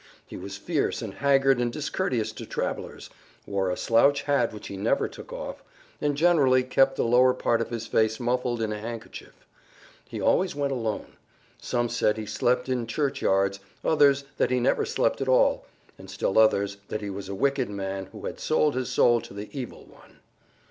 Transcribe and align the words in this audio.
He 0.25 0.35
was 0.35 0.57
fierce 0.57 1.03
and 1.03 1.13
haggard 1.13 1.59
and 1.61 1.71
discourteous 1.71 2.31
to 2.31 2.47
travelers, 2.47 3.11
wore 3.45 3.69
a 3.69 3.77
slouch 3.77 4.23
hat 4.23 4.51
which 4.51 4.65
he 4.67 4.75
never 4.75 5.07
took 5.07 5.31
off, 5.31 5.61
and 6.01 6.17
generally 6.17 6.63
kept 6.63 6.95
the 6.95 7.03
lower 7.03 7.35
part 7.35 7.61
of 7.61 7.69
his 7.69 7.85
face 7.85 8.19
muffled 8.19 8.63
in 8.63 8.71
a 8.73 8.79
handkerchief. 8.79 9.45
He 10.09 10.19
always 10.19 10.55
went 10.55 10.73
alone. 10.73 11.17
Some 11.61 11.87
said 11.87 12.17
he 12.17 12.25
slept 12.25 12.67
in 12.67 12.87
church 12.87 13.21
yards, 13.21 13.59
others 13.85 14.23
that 14.37 14.49
he 14.49 14.59
never 14.59 14.85
slept 14.85 15.21
at 15.21 15.27
all, 15.29 15.67
and 15.99 16.09
still 16.09 16.39
others 16.39 16.77
that 16.87 17.01
he 17.01 17.11
was 17.11 17.29
a 17.29 17.35
wicked 17.35 17.69
man 17.69 18.05
who 18.07 18.25
had 18.25 18.39
sold 18.39 18.73
his 18.73 18.89
soul 18.89 19.21
to 19.21 19.35
the 19.35 19.49
Evil 19.55 19.85
One. 19.85 20.17